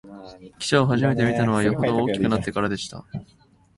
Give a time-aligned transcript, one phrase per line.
[0.57, 3.05] 汽車をはじめて見たのは、よほど大きくなってからでした